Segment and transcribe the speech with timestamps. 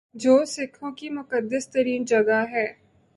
[0.15, 2.65] جو سکھوں کی مقدس ترین جگہ ہے